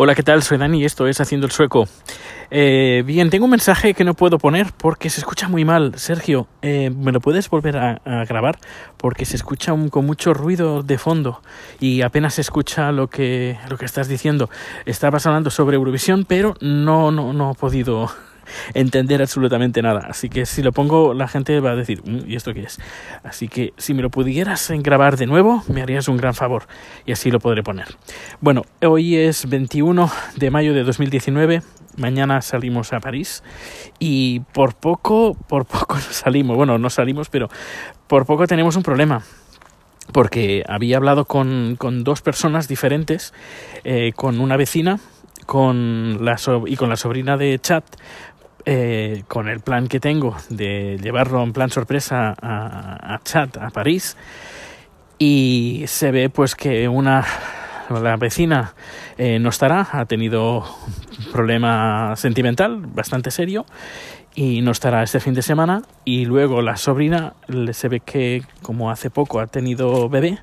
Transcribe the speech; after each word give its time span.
Hola, 0.00 0.14
¿qué 0.14 0.22
tal? 0.22 0.44
Soy 0.44 0.58
Dani 0.58 0.80
y 0.80 0.84
esto 0.84 1.08
es 1.08 1.20
Haciendo 1.20 1.48
el 1.48 1.50
Sueco. 1.50 1.88
Eh, 2.52 3.02
bien, 3.04 3.30
tengo 3.30 3.46
un 3.46 3.50
mensaje 3.50 3.94
que 3.94 4.04
no 4.04 4.14
puedo 4.14 4.38
poner 4.38 4.68
porque 4.76 5.10
se 5.10 5.18
escucha 5.18 5.48
muy 5.48 5.64
mal. 5.64 5.98
Sergio, 5.98 6.46
eh, 6.62 6.90
¿me 6.90 7.10
lo 7.10 7.18
puedes 7.18 7.50
volver 7.50 7.76
a, 7.76 8.00
grabar? 8.28 8.60
Porque 8.96 9.24
se 9.24 9.34
escucha 9.34 9.74
con 9.90 10.06
mucho 10.06 10.34
ruido 10.34 10.84
de 10.84 10.98
fondo 10.98 11.42
y 11.80 12.02
apenas 12.02 12.34
se 12.34 12.42
escucha 12.42 12.92
lo 12.92 13.08
que, 13.08 13.58
lo 13.68 13.76
que 13.76 13.86
estás 13.86 14.06
diciendo. 14.06 14.48
Estabas 14.86 15.26
hablando 15.26 15.50
sobre 15.50 15.74
Eurovisión, 15.74 16.24
pero 16.28 16.54
no, 16.60 17.10
no, 17.10 17.32
no 17.32 17.50
he 17.50 17.54
podido 17.56 18.08
entender 18.74 19.20
absolutamente 19.20 19.82
nada. 19.82 20.06
Así 20.08 20.28
que 20.28 20.46
si 20.46 20.62
lo 20.62 20.72
pongo, 20.72 21.14
la 21.14 21.28
gente 21.28 21.60
va 21.60 21.72
a 21.72 21.76
decir, 21.76 22.02
"Mm, 22.04 22.30
¿y 22.30 22.36
esto 22.36 22.54
qué 22.54 22.62
es? 22.62 22.78
Así 23.22 23.48
que 23.48 23.72
si 23.76 23.94
me 23.94 24.02
lo 24.02 24.10
pudieras 24.10 24.70
grabar 24.78 25.16
de 25.16 25.26
nuevo, 25.26 25.62
me 25.68 25.82
harías 25.82 26.08
un 26.08 26.16
gran 26.16 26.34
favor 26.34 26.66
y 27.06 27.12
así 27.12 27.30
lo 27.30 27.40
podré 27.40 27.62
poner. 27.62 27.88
Bueno, 28.40 28.62
hoy 28.82 29.16
es 29.16 29.48
21 29.48 30.10
de 30.36 30.50
mayo 30.50 30.74
de 30.74 30.84
2019. 30.84 31.62
Mañana 31.96 32.42
salimos 32.42 32.92
a 32.92 33.00
París 33.00 33.42
y 33.98 34.40
por 34.52 34.74
poco, 34.74 35.36
por 35.48 35.66
poco 35.66 35.98
salimos. 35.98 36.56
Bueno, 36.56 36.78
no 36.78 36.90
salimos, 36.90 37.28
pero 37.28 37.48
por 38.06 38.26
poco 38.26 38.46
tenemos 38.46 38.76
un 38.76 38.82
problema 38.82 39.22
porque 40.12 40.64
había 40.66 40.96
hablado 40.96 41.26
con, 41.26 41.76
con 41.76 42.02
dos 42.02 42.22
personas 42.22 42.66
diferentes, 42.66 43.34
eh, 43.84 44.12
con 44.14 44.40
una 44.40 44.56
vecina 44.56 44.98
con 45.48 46.22
la 46.26 46.36
y 46.66 46.76
con 46.76 46.90
la 46.90 46.96
sobrina 46.96 47.38
de 47.38 47.58
Chat, 47.58 47.82
eh, 48.70 49.22
con 49.28 49.48
el 49.48 49.60
plan 49.60 49.88
que 49.88 49.98
tengo 49.98 50.36
de 50.50 50.98
llevarlo 51.02 51.42
en 51.42 51.54
plan 51.54 51.70
sorpresa 51.70 52.34
a, 52.38 53.14
a 53.14 53.18
Chat 53.24 53.56
a 53.56 53.70
París. 53.70 54.14
Y 55.18 55.84
se 55.86 56.10
ve 56.10 56.28
pues 56.28 56.54
que 56.54 56.86
una 56.86 57.24
la 57.88 58.16
vecina 58.16 58.74
eh, 59.16 59.38
no 59.38 59.48
estará, 59.48 59.88
ha 59.90 60.04
tenido 60.04 60.58
un 60.58 61.32
problema 61.32 62.14
sentimental 62.16 62.82
bastante 62.86 63.30
serio 63.30 63.64
y 64.34 64.60
no 64.60 64.72
estará 64.72 65.02
este 65.02 65.18
fin 65.18 65.32
de 65.32 65.40
semana 65.40 65.84
y 66.04 66.26
luego 66.26 66.60
la 66.60 66.76
sobrina 66.76 67.32
se 67.72 67.88
ve 67.88 68.00
que 68.00 68.42
como 68.60 68.90
hace 68.90 69.08
poco 69.08 69.40
ha 69.40 69.46
tenido 69.46 70.10
bebé 70.10 70.40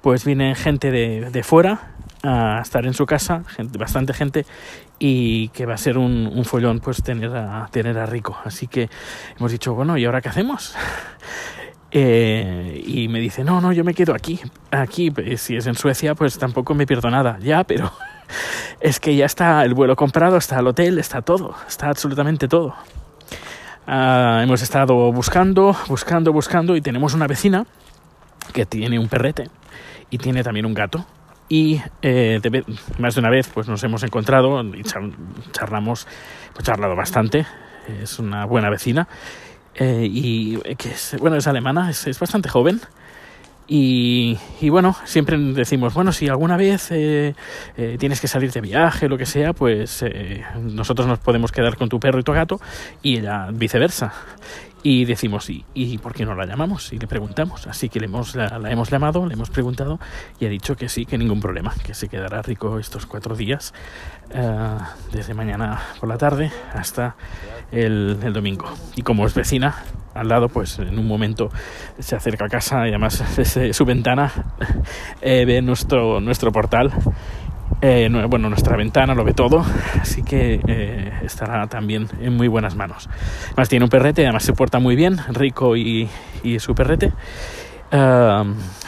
pues 0.00 0.24
viene 0.24 0.54
gente 0.54 0.90
de, 0.90 1.30
de 1.30 1.42
fuera 1.42 1.95
a 2.26 2.60
estar 2.60 2.86
en 2.86 2.94
su 2.94 3.06
casa 3.06 3.42
bastante 3.78 4.12
gente 4.12 4.44
y 4.98 5.48
que 5.48 5.66
va 5.66 5.74
a 5.74 5.78
ser 5.78 5.98
un, 5.98 6.44
follón 6.44 6.80
pues 6.80 7.02
tener 7.02 7.34
a, 7.36 7.68
tener 7.70 7.98
a 7.98 8.06
Rico 8.06 8.36
así 8.44 8.66
que 8.66 8.88
hemos 9.38 9.52
dicho 9.52 9.74
bueno 9.74 9.96
y 9.96 10.04
ahora 10.04 10.20
qué 10.20 10.28
hacemos 10.30 10.74
Eh, 11.98 12.82
y 12.86 13.08
me 13.08 13.20
dice, 13.20 13.42
no, 13.42 13.60
no, 13.62 13.72
yo 13.72 13.82
me 13.82 13.94
quedo 13.94 14.14
aquí. 14.14 14.38
Aquí, 14.70 15.10
pues, 15.10 15.40
si 15.40 15.56
es 15.56 15.66
en 15.66 15.74
Suecia, 15.74 16.14
pues 16.14 16.38
tampoco 16.38 16.74
me 16.74 16.86
pierdo 16.86 17.08
nada. 17.10 17.38
Ya, 17.40 17.64
pero 17.64 17.90
es 18.80 19.00
que 19.00 19.16
ya 19.16 19.24
está 19.24 19.64
el 19.64 19.72
vuelo 19.72 19.96
comprado, 19.96 20.36
está 20.36 20.58
el 20.58 20.66
hotel, 20.66 20.98
está 20.98 21.22
todo, 21.22 21.54
está 21.66 21.88
absolutamente 21.88 22.48
todo. 22.48 22.74
Ah, 23.86 24.40
hemos 24.42 24.60
estado 24.60 25.10
buscando, 25.10 25.74
buscando, 25.88 26.32
buscando 26.32 26.76
y 26.76 26.82
tenemos 26.82 27.14
una 27.14 27.26
vecina 27.26 27.64
que 28.52 28.66
tiene 28.66 28.98
un 28.98 29.08
perrete 29.08 29.48
y 30.10 30.18
tiene 30.18 30.42
también 30.42 30.66
un 30.66 30.74
gato. 30.74 31.06
Y 31.48 31.80
eh, 32.02 32.40
de 32.42 32.64
más 32.98 33.14
de 33.14 33.20
una 33.20 33.30
vez 33.30 33.48
pues 33.52 33.68
nos 33.68 33.82
hemos 33.84 34.02
encontrado 34.02 34.60
y 34.62 34.82
char- 34.82 35.12
charlamos, 35.52 36.06
pues 36.52 36.64
charlado 36.64 36.96
bastante. 36.96 37.46
Es 38.02 38.18
una 38.18 38.46
buena 38.46 38.68
vecina 38.68 39.06
eh, 39.76 40.08
y 40.10 40.58
eh, 40.64 40.74
que 40.74 40.88
es, 40.90 41.16
bueno, 41.20 41.36
es 41.36 41.46
alemana, 41.46 41.88
es, 41.90 42.06
es 42.08 42.18
bastante 42.18 42.48
joven. 42.48 42.80
Y, 43.68 44.38
y 44.60 44.68
bueno, 44.68 44.94
siempre 45.04 45.36
decimos, 45.36 45.92
bueno, 45.92 46.12
si 46.12 46.28
alguna 46.28 46.56
vez 46.56 46.90
eh, 46.92 47.34
eh, 47.76 47.96
tienes 47.98 48.20
que 48.20 48.28
salir 48.28 48.52
de 48.52 48.60
viaje, 48.60 49.08
lo 49.08 49.18
que 49.18 49.26
sea, 49.26 49.52
pues 49.52 50.02
eh, 50.02 50.44
nosotros 50.60 51.08
nos 51.08 51.18
podemos 51.18 51.50
quedar 51.50 51.76
con 51.76 51.88
tu 51.88 51.98
perro 51.98 52.20
y 52.20 52.22
tu 52.22 52.32
gato 52.32 52.60
y 53.02 53.18
ella 53.18 53.48
viceversa. 53.52 54.12
Y 54.84 55.04
decimos, 55.04 55.50
¿y, 55.50 55.64
¿y 55.74 55.98
por 55.98 56.14
qué 56.14 56.24
no 56.24 56.36
la 56.36 56.46
llamamos? 56.46 56.92
Y 56.92 56.98
le 57.00 57.08
preguntamos. 57.08 57.66
Así 57.66 57.88
que 57.88 57.98
le 57.98 58.06
hemos, 58.06 58.36
la, 58.36 58.56
la 58.60 58.70
hemos 58.70 58.88
llamado, 58.88 59.26
le 59.26 59.34
hemos 59.34 59.50
preguntado 59.50 59.98
y 60.38 60.46
ha 60.46 60.48
dicho 60.48 60.76
que 60.76 60.88
sí, 60.88 61.06
que 61.06 61.18
ningún 61.18 61.40
problema, 61.40 61.74
que 61.82 61.92
se 61.92 62.08
quedará 62.08 62.40
rico 62.42 62.78
estos 62.78 63.04
cuatro 63.04 63.34
días, 63.34 63.74
eh, 64.30 64.78
desde 65.10 65.34
mañana 65.34 65.80
por 65.98 66.08
la 66.08 66.18
tarde 66.18 66.52
hasta 66.72 67.16
el, 67.72 68.16
el 68.22 68.32
domingo. 68.32 68.72
Y 68.94 69.02
como 69.02 69.26
es 69.26 69.34
vecina, 69.34 69.74
al 70.16 70.28
lado, 70.28 70.48
pues 70.48 70.78
en 70.78 70.98
un 70.98 71.06
momento 71.06 71.50
se 71.98 72.16
acerca 72.16 72.46
a 72.46 72.48
casa 72.48 72.86
y 72.86 72.90
además 72.90 73.22
desde 73.36 73.72
su 73.72 73.84
ventana 73.84 74.32
eh, 75.20 75.44
ve 75.46 75.62
nuestro, 75.62 76.20
nuestro 76.20 76.50
portal. 76.52 76.92
Eh, 77.82 78.08
no- 78.10 78.26
bueno, 78.28 78.48
nuestra 78.48 78.76
ventana 78.76 79.14
lo 79.14 79.22
ve 79.24 79.34
todo, 79.34 79.64
así 80.00 80.22
que 80.22 80.60
eh, 80.66 81.12
estará 81.24 81.66
también 81.66 82.08
en 82.20 82.34
muy 82.34 82.48
buenas 82.48 82.74
manos. 82.74 83.08
Además 83.48 83.68
tiene 83.68 83.84
un 83.84 83.90
perrete, 83.90 84.22
además 84.24 84.44
se 84.44 84.52
porta 84.54 84.78
muy 84.78 84.96
bien, 84.96 85.18
rico 85.28 85.76
y, 85.76 86.08
y 86.42 86.58
su 86.58 86.74
perrete. 86.74 87.12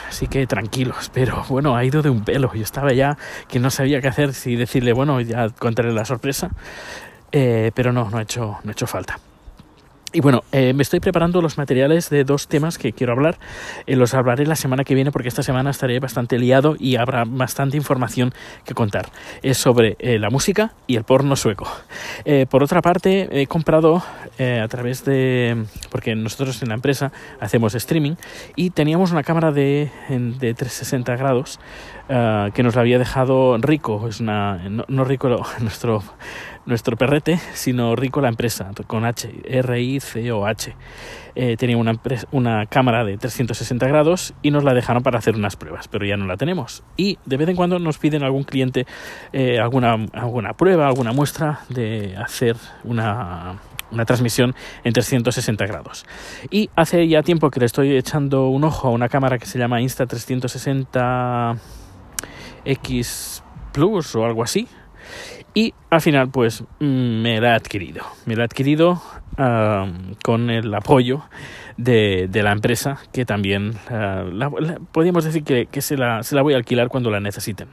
Así 0.08 0.26
que 0.26 0.46
tranquilos, 0.46 1.10
pero 1.12 1.44
bueno, 1.48 1.76
ha 1.76 1.84
ido 1.84 2.02
de 2.02 2.10
un 2.10 2.24
pelo. 2.24 2.52
Yo 2.54 2.62
estaba 2.62 2.92
ya 2.92 3.16
que 3.46 3.58
no 3.58 3.70
sabía 3.70 4.00
qué 4.00 4.08
hacer, 4.08 4.32
si 4.34 4.56
decirle, 4.56 4.92
bueno, 4.92 5.20
ya 5.20 5.48
contaré 5.50 5.92
la 5.92 6.04
sorpresa, 6.04 6.50
eh, 7.30 7.70
pero 7.74 7.92
no, 7.92 8.08
no 8.10 8.18
ha 8.18 8.22
hecho, 8.22 8.58
no 8.64 8.70
ha 8.70 8.72
hecho 8.72 8.86
falta. 8.86 9.18
Y 10.10 10.20
bueno, 10.20 10.42
eh, 10.52 10.72
me 10.72 10.82
estoy 10.82 11.00
preparando 11.00 11.42
los 11.42 11.58
materiales 11.58 12.08
de 12.08 12.24
dos 12.24 12.48
temas 12.48 12.78
que 12.78 12.94
quiero 12.94 13.12
hablar. 13.12 13.38
Eh, 13.86 13.94
los 13.94 14.14
hablaré 14.14 14.46
la 14.46 14.56
semana 14.56 14.82
que 14.82 14.94
viene 14.94 15.12
porque 15.12 15.28
esta 15.28 15.42
semana 15.42 15.68
estaré 15.70 16.00
bastante 16.00 16.38
liado 16.38 16.76
y 16.78 16.96
habrá 16.96 17.24
bastante 17.26 17.76
información 17.76 18.32
que 18.64 18.72
contar. 18.72 19.10
Es 19.42 19.58
sobre 19.58 19.96
eh, 19.98 20.18
la 20.18 20.30
música 20.30 20.72
y 20.86 20.96
el 20.96 21.04
porno 21.04 21.36
sueco. 21.36 21.70
Eh, 22.24 22.46
por 22.48 22.62
otra 22.62 22.80
parte, 22.80 23.28
he 23.38 23.46
comprado 23.46 24.02
eh, 24.38 24.60
a 24.60 24.68
través 24.68 25.04
de... 25.04 25.66
porque 25.90 26.14
nosotros 26.14 26.62
en 26.62 26.70
la 26.70 26.74
empresa 26.76 27.12
hacemos 27.38 27.74
streaming 27.74 28.14
y 28.56 28.70
teníamos 28.70 29.12
una 29.12 29.22
cámara 29.22 29.52
de, 29.52 29.90
de 30.08 30.54
360 30.54 31.16
grados 31.16 31.60
ah, 32.08 32.48
que 32.54 32.62
nos 32.62 32.76
la 32.76 32.80
había 32.80 32.98
dejado 32.98 33.58
Rico. 33.58 34.08
Es 34.08 34.20
una... 34.20 34.56
no, 34.70 34.86
no 34.88 35.04
Rico, 35.04 35.28
nuestro 35.60 36.02
nuestro 36.68 36.98
perrete, 36.98 37.40
sino 37.54 37.96
Rico 37.96 38.20
la 38.20 38.28
empresa, 38.28 38.70
con 38.86 39.06
H, 39.06 39.32
R-I-C-O-H. 39.98 40.74
Eh, 41.34 41.56
tenía 41.56 41.76
una, 41.76 41.92
una 42.32 42.66
cámara 42.66 43.04
de 43.04 43.16
360 43.16 43.86
grados 43.86 44.34
y 44.42 44.50
nos 44.50 44.64
la 44.64 44.74
dejaron 44.74 45.02
para 45.02 45.18
hacer 45.18 45.36
unas 45.36 45.56
pruebas, 45.56 45.88
pero 45.88 46.06
ya 46.06 46.16
no 46.16 46.26
la 46.26 46.36
tenemos. 46.36 46.82
Y 46.96 47.18
de 47.26 47.36
vez 47.36 47.48
en 47.48 47.56
cuando 47.56 47.78
nos 47.78 47.98
piden 47.98 48.22
algún 48.24 48.44
cliente 48.44 48.86
eh, 49.32 49.58
alguna, 49.60 49.96
alguna 50.12 50.54
prueba, 50.54 50.86
alguna 50.86 51.12
muestra 51.12 51.60
de 51.68 52.16
hacer 52.16 52.56
una, 52.84 53.58
una 53.92 54.04
transmisión 54.04 54.54
en 54.84 54.92
360 54.92 55.66
grados. 55.66 56.06
Y 56.50 56.70
hace 56.74 57.06
ya 57.06 57.22
tiempo 57.22 57.50
que 57.50 57.60
le 57.60 57.66
estoy 57.66 57.96
echando 57.96 58.48
un 58.48 58.64
ojo 58.64 58.88
a 58.88 58.90
una 58.90 59.08
cámara 59.08 59.38
que 59.38 59.46
se 59.46 59.58
llama 59.58 59.80
Insta360 59.80 61.58
X 62.64 63.44
Plus 63.72 64.16
o 64.16 64.24
algo 64.24 64.42
así. 64.42 64.66
Y 65.58 65.74
al 65.90 66.00
final, 66.00 66.30
pues 66.30 66.62
mm, 66.78 67.22
me 67.22 67.40
la 67.40 67.48
he 67.48 67.54
adquirido. 67.56 68.02
Me 68.26 68.36
la 68.36 68.42
he 68.42 68.44
adquirido 68.44 69.02
am, 69.36 70.14
con 70.22 70.50
el 70.50 70.72
apoyo 70.72 71.22
de, 71.76 72.28
de 72.30 72.42
la 72.44 72.52
empresa, 72.52 72.98
que 73.12 73.24
también 73.24 73.72
ah, 73.90 74.22
la- 74.32 74.52
la- 74.60 74.78
podríamos 74.92 75.24
decir 75.24 75.42
que, 75.42 75.66
que 75.66 75.80
se, 75.82 75.96
la, 75.96 76.22
se 76.22 76.36
la 76.36 76.42
voy 76.42 76.54
a 76.54 76.58
alquilar 76.58 76.88
cuando 76.88 77.10
la 77.10 77.18
necesiten. 77.18 77.68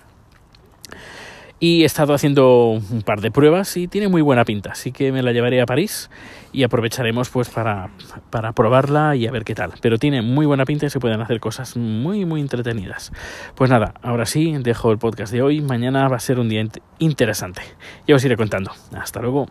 Y 1.57 1.83
he 1.83 1.85
estado 1.85 2.13
haciendo 2.13 2.71
un 2.71 3.01
par 3.05 3.21
de 3.21 3.31
pruebas 3.31 3.77
y 3.77 3.87
tiene 3.87 4.09
muy 4.09 4.21
buena 4.21 4.43
pinta, 4.43 4.71
así 4.73 4.91
que 4.91 5.13
me 5.13 5.23
la 5.23 5.31
llevaré 5.31 5.61
a 5.61 5.65
París 5.65 6.09
y 6.51 6.63
aprovecharemos 6.63 7.29
pues 7.29 7.49
para, 7.49 7.89
para 8.29 8.51
probarla 8.51 9.15
y 9.15 9.25
a 9.25 9.31
ver 9.31 9.45
qué 9.45 9.55
tal. 9.55 9.71
Pero 9.81 9.97
tiene 9.97 10.21
muy 10.21 10.45
buena 10.45 10.65
pinta 10.65 10.85
y 10.85 10.89
se 10.89 10.99
pueden 10.99 11.21
hacer 11.21 11.39
cosas 11.39 11.77
muy 11.77 12.25
muy 12.25 12.41
entretenidas. 12.41 13.13
Pues 13.55 13.69
nada, 13.69 13.93
ahora 14.03 14.25
sí, 14.25 14.53
dejo 14.59 14.91
el 14.91 14.97
podcast 14.97 15.31
de 15.31 15.41
hoy. 15.41 15.61
Mañana 15.61 16.07
va 16.09 16.17
a 16.17 16.19
ser 16.19 16.39
un 16.39 16.49
día 16.49 16.61
int- 16.61 16.81
interesante. 16.99 17.61
Ya 18.05 18.15
os 18.15 18.25
iré 18.25 18.35
contando. 18.35 18.71
Hasta 18.93 19.21
luego. 19.21 19.47